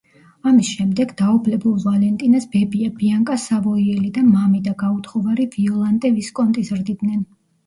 [0.51, 7.23] ამის შემდეგ, დაობლებულ ვალენტინას ბებია, ბიანკა სავოიელი და მამიდა, გაუთხოვარი ვიოლანტე ვისკონტი ზრდიდნენ.